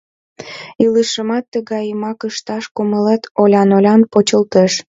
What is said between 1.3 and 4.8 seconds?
тыгайымак ышташ кумылет олян-олян почылтеш.